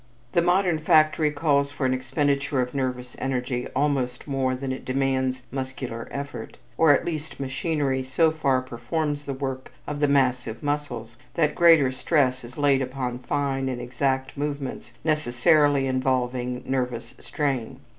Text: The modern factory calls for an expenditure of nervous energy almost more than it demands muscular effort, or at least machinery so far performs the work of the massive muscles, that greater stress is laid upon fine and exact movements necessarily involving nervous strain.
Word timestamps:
The 0.31 0.41
modern 0.41 0.79
factory 0.79 1.29
calls 1.29 1.71
for 1.71 1.85
an 1.85 1.93
expenditure 1.93 2.59
of 2.59 2.73
nervous 2.73 3.15
energy 3.19 3.67
almost 3.75 4.27
more 4.27 4.55
than 4.55 4.71
it 4.71 4.83
demands 4.83 5.43
muscular 5.51 6.07
effort, 6.09 6.57
or 6.75 6.91
at 6.91 7.05
least 7.05 7.39
machinery 7.39 8.01
so 8.03 8.31
far 8.31 8.63
performs 8.63 9.25
the 9.25 9.33
work 9.35 9.71
of 9.85 9.99
the 9.99 10.07
massive 10.07 10.63
muscles, 10.63 11.17
that 11.35 11.53
greater 11.53 11.91
stress 11.91 12.43
is 12.43 12.57
laid 12.57 12.81
upon 12.81 13.19
fine 13.19 13.69
and 13.69 13.79
exact 13.79 14.35
movements 14.35 14.91
necessarily 15.03 15.85
involving 15.85 16.63
nervous 16.65 17.13
strain. 17.19 17.79